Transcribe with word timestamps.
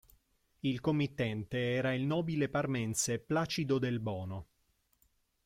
Il 0.61 0.81
committente 0.81 1.73
era 1.75 1.93
il 1.93 2.07
nobile 2.07 2.49
parmense 2.49 3.19
Placido 3.19 3.77
Del 3.77 3.99
Bono. 3.99 4.47